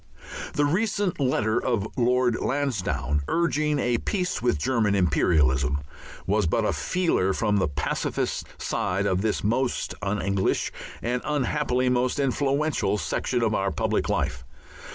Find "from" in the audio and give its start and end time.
7.33-7.57